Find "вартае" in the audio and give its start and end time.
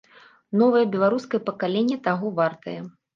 2.41-2.75